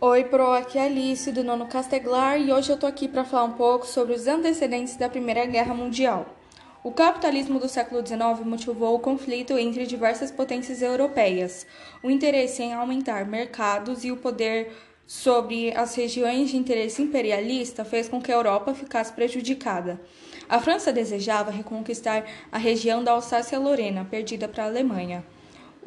[0.00, 3.42] Oi, Pro, aqui é Alice do nono Casteglar e hoje eu tô aqui para falar
[3.42, 6.36] um pouco sobre os antecedentes da Primeira Guerra Mundial.
[6.84, 11.66] O capitalismo do século XIX motivou o conflito entre diversas potências europeias.
[12.00, 14.70] O interesse em aumentar mercados e o poder
[15.04, 20.00] sobre as regiões de interesse imperialista fez com que a Europa ficasse prejudicada.
[20.48, 25.24] A França desejava reconquistar a região da Alsácia-Lorena, perdida para a Alemanha.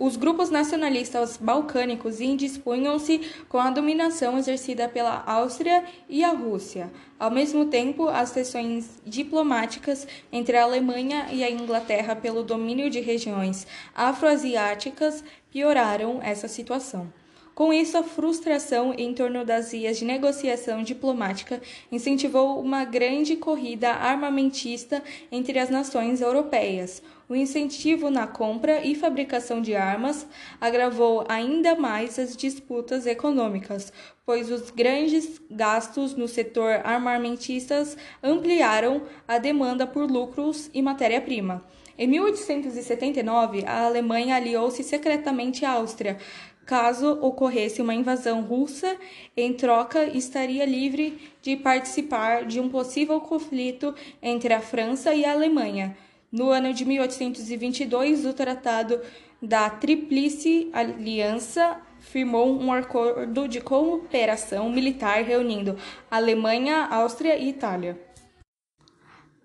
[0.03, 6.91] Os grupos nacionalistas balcânicos indispunham-se com a dominação exercida pela Áustria e a Rússia.
[7.19, 12.99] Ao mesmo tempo, as tensões diplomáticas entre a Alemanha e a Inglaterra pelo domínio de
[12.99, 17.20] regiões afroasiáticas pioraram essa situação.
[17.53, 23.89] Com isso, a frustração em torno das vias de negociação diplomática incentivou uma grande corrida
[23.89, 27.03] armamentista entre as nações europeias.
[27.27, 30.25] O incentivo na compra e fabricação de armas
[30.59, 33.91] agravou ainda mais as disputas econômicas,
[34.25, 41.61] pois os grandes gastos no setor armamentistas ampliaram a demanda por lucros e matéria-prima.
[41.97, 46.17] Em 1879, a Alemanha aliou-se secretamente à Áustria,
[46.65, 48.95] Caso ocorresse uma invasão russa,
[49.35, 55.31] em troca estaria livre de participar de um possível conflito entre a França e a
[55.31, 55.97] Alemanha.
[56.31, 59.01] No ano de 1822, o Tratado
[59.41, 65.77] da Tríplice Aliança firmou um acordo de cooperação militar reunindo
[66.09, 68.10] Alemanha, Áustria e Itália.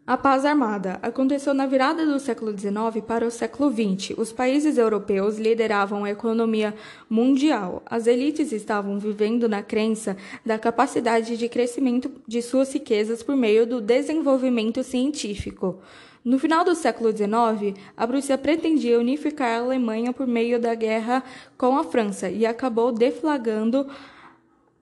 [0.07, 4.17] A paz armada aconteceu na virada do século XIX para o século XX.
[4.17, 6.73] Os países europeus lideravam a economia
[7.11, 7.83] mundial.
[7.85, 13.67] As elites estavam vivendo na crença da capacidade de crescimento de suas riquezas por meio
[13.67, 15.81] do desenvolvimento científico.
[16.25, 21.25] No final do século XIX, a Rússia pretendia unificar a Alemanha por meio da guerra
[21.59, 23.89] com a França e acabou deflagrando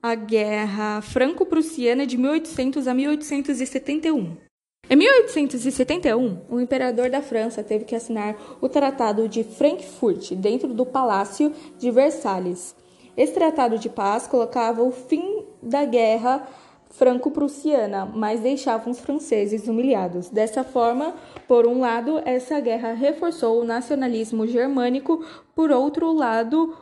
[0.03, 4.44] a Guerra Franco-Prussiana de 1800 a 1871.
[4.89, 10.85] Em 1871, o imperador da França teve que assinar o Tratado de Frankfurt dentro do
[10.85, 12.77] Palácio de Versalhes.
[13.17, 16.47] Esse tratado de paz colocava o fim da guerra
[16.91, 20.29] franco-prussiana, mas deixava os franceses humilhados.
[20.29, 21.15] Dessa forma,
[21.49, 26.77] por um lado, essa guerra reforçou o nacionalismo germânico, por outro lado,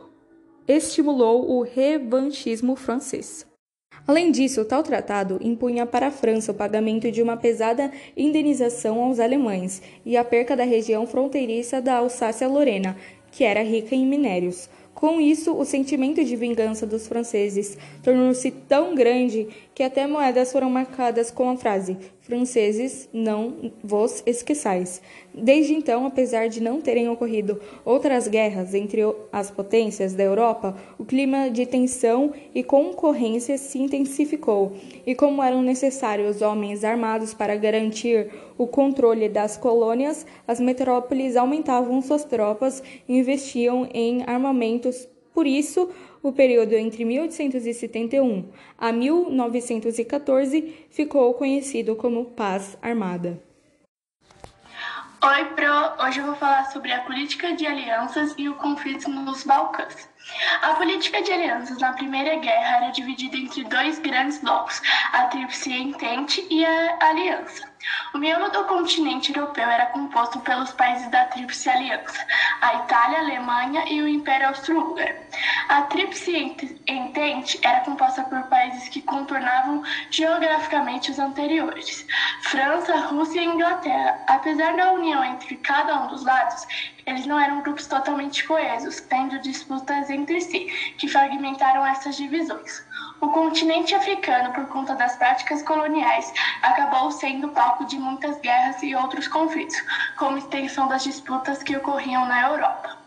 [0.67, 3.52] estimulou o revanchismo francês.
[4.05, 9.17] Além disso, tal tratado impunha para a França o pagamento de uma pesada indenização aos
[9.17, 12.97] alemães e a perca da região fronteiriça da Alsácia-Lorena,
[13.31, 14.69] que era rica em minérios.
[14.93, 20.69] Com isso, o sentimento de vingança dos franceses tornou-se tão grande que até moedas foram
[20.69, 25.01] marcadas com a frase: Franceses, não vos esqueçais.
[25.33, 31.03] Desde então, apesar de não terem ocorrido outras guerras entre as potências da Europa, o
[31.03, 34.71] clima de tensão e concorrência se intensificou,
[35.05, 42.01] e como eram necessários homens armados para garantir o controle das colônias, as metrópoles aumentavam
[42.01, 45.12] suas tropas e investiam em armamentos.
[45.33, 45.89] Por isso,
[46.21, 53.41] o período entre 1871 a 1914 ficou conhecido como Paz Armada.
[55.25, 56.05] Oi, Pro!
[56.05, 60.09] Hoje eu vou falar sobre a política de alianças e o conflito nos Balcãs.
[60.61, 64.81] A política de alianças na Primeira Guerra era dividida entre dois grandes blocos,
[65.13, 67.72] a Tríplice Entente e a Aliança.
[68.13, 72.25] O miolo do continente europeu era composto pelos países da Tríplice Aliança,
[72.61, 75.15] a Itália, a Alemanha e o Império Austro-Húngaro.
[75.69, 76.55] A Tríplice
[76.87, 82.05] Entente era composta por países que contornavam geograficamente os anteriores,
[82.43, 84.23] França, Rússia e Inglaterra.
[84.27, 86.67] Apesar da união entre cada um dos lados,
[87.05, 90.65] eles não eram grupos totalmente coesos, tendo disputas entre si,
[90.97, 92.85] que fragmentaram essas divisões.
[93.19, 98.95] O continente africano, por conta das práticas coloniais, acabou sendo palco de muitas guerras e
[98.95, 99.75] outros conflitos,
[100.17, 103.02] como extensão das disputas que ocorriam na Europa.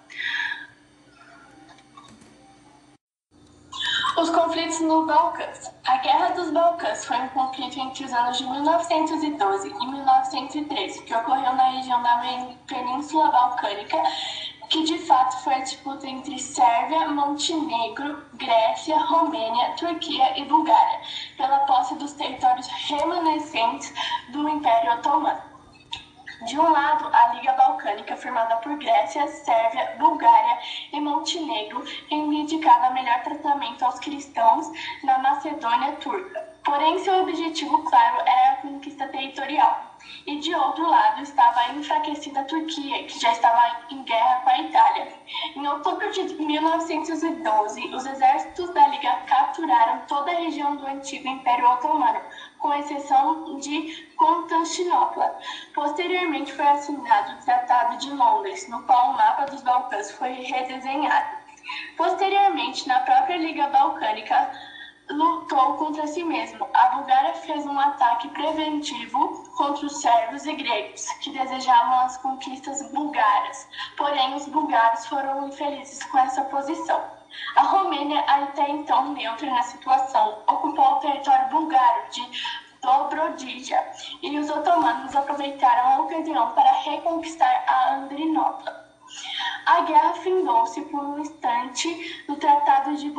[4.16, 5.70] Os conflitos nos Balcãs.
[5.84, 11.14] A Guerra dos Balcãs foi um conflito entre os anos de 1912 e 1913, que
[11.14, 12.22] ocorreu na região da
[12.66, 14.02] Península Balcânica,
[14.70, 21.00] que de fato foi a disputa entre Sérvia, Montenegro, Grécia, Romênia, Turquia e Bulgária,
[21.36, 23.92] pela posse dos territórios remanescentes
[24.30, 25.55] do Império Otomano.
[26.42, 30.58] De um lado, a Liga Balcânica, formada por Grécia, Sérvia, Bulgária
[30.92, 34.70] e Montenegro, reivindicava melhor tratamento aos cristãos
[35.02, 36.56] na Macedônia turca.
[36.62, 39.96] Porém, seu objetivo claro era a conquista territorial.
[40.26, 44.58] E de outro lado estava a enfraquecida Turquia, que já estava em guerra com a
[44.58, 45.08] Itália.
[45.54, 51.68] Em outubro de 1912, os exércitos da Liga capturaram toda a região do antigo Império
[51.70, 52.20] Otomano,
[52.66, 55.38] com exceção de Constantinopla.
[55.72, 61.36] Posteriormente foi assinado o Tratado de Londres, no qual o mapa dos Balcãs foi redesenhado.
[61.96, 64.50] Posteriormente, na própria Liga Balcânica,
[65.10, 66.66] lutou contra si mesmo.
[66.74, 72.82] A Bulgária fez um ataque preventivo contra os sérvios e gregos, que desejavam as conquistas
[72.92, 73.68] bulgaras.
[73.96, 77.02] Porém, os bulgaros foram infelizes com essa posição.
[77.56, 82.22] A Romênia, até então neutra na situação, ocupou o território bulgaro de
[82.80, 83.82] Dobrodija
[84.22, 88.85] e os otomanos aproveitaram a ocasião para reconquistar a Andrinópla.
[89.66, 93.10] A guerra findou-se por um instante no Tratado de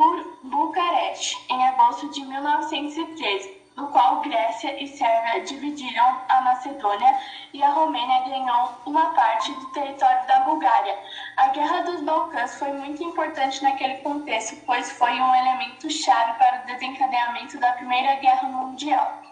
[0.42, 7.18] Bucareste, em agosto de 1913, no qual Grécia e Sérvia dividiram a Macedônia
[7.52, 10.98] e a Romênia ganhou uma parte do território da Bulgária.
[11.36, 16.62] A Guerra dos Balcãs foi muito importante naquele contexto, pois foi um elemento chave para
[16.62, 19.22] o desencadeamento da Primeira Guerra Mundial.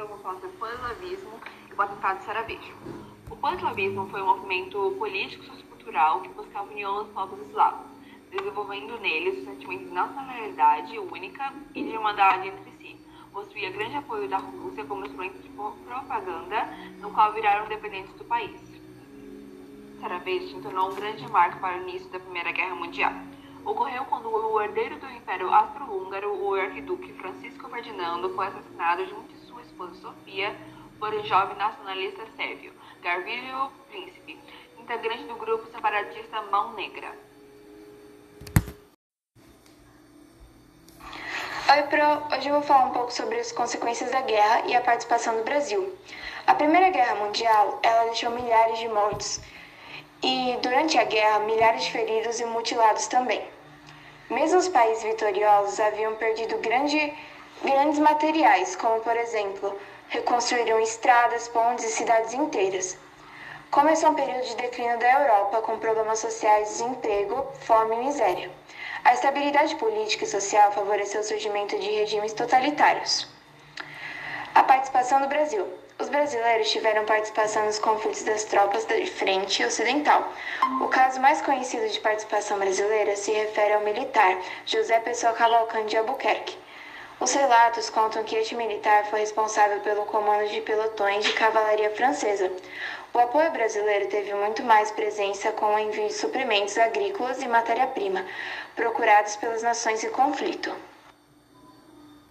[0.00, 1.38] Promoção do pan-eslavismo
[1.68, 2.72] e o atentado saravejo.
[3.28, 7.86] O pan-eslavismo foi um movimento político sociocultural que buscava união dos povos eslavos,
[8.30, 12.98] desenvolvendo neles o sentimento de nacionalidade única e de irmandade entre si.
[13.30, 16.64] Possuía grande apoio da Rússia como instrumento de propaganda,
[16.98, 18.58] no qual viraram dependentes do país.
[20.00, 23.12] Sarajevo se tornou um grande marco para o início da Primeira Guerra Mundial.
[23.66, 29.39] Ocorreu quando o herdeiro do Império Austro-Húngaro, o arquiduque Francisco Ferdinando, foi assassinado de sua
[29.80, 30.14] esposa
[30.98, 32.72] por um jovem nacionalista sérvio,
[33.02, 34.38] Garvilho Príncipe,
[34.78, 37.10] integrante do grupo separatista Mão Negra.
[41.70, 42.36] Oi, Pro!
[42.36, 45.44] Hoje eu vou falar um pouco sobre as consequências da guerra e a participação do
[45.44, 45.96] Brasil.
[46.46, 49.40] A Primeira Guerra Mundial, ela deixou milhares de mortos
[50.22, 53.42] e, durante a guerra, milhares de feridos e mutilados também.
[54.28, 57.14] Mesmo os países vitoriosos haviam perdido grande,
[57.62, 59.78] grandes materiais, como, por exemplo,
[60.08, 62.96] reconstruíram estradas, pontes e cidades inteiras.
[63.70, 68.50] Começou um período de declínio da Europa, com problemas sociais, desemprego, fome e miséria.
[69.04, 73.28] A estabilidade política e social favoreceu o surgimento de regimes totalitários.
[74.54, 75.66] A participação do Brasil.
[76.00, 80.32] Os brasileiros tiveram participação nos conflitos das tropas da frente ocidental.
[80.80, 85.98] O caso mais conhecido de participação brasileira se refere ao militar José Pessoa Cavalcante de
[85.98, 86.56] Albuquerque,
[87.20, 92.50] os relatos contam que este militar foi responsável pelo comando de pelotões de cavalaria francesa.
[93.12, 98.24] O apoio brasileiro teve muito mais presença com o envio de suprimentos agrícolas e matéria-prima
[98.74, 100.74] procurados pelas nações em conflito.